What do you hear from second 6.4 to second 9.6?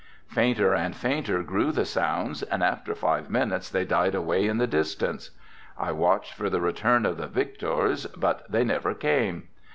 the return of the victors but they never came.